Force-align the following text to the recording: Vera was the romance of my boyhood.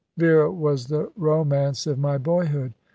Vera 0.17 0.51
was 0.51 0.87
the 0.87 1.11
romance 1.15 1.85
of 1.85 1.99
my 1.99 2.17
boyhood. 2.17 2.73